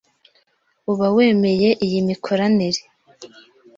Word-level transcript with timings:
uba 0.91 1.07
wemeye 1.15 1.69
iyi 1.85 1.99
mikoranire. 2.07 2.81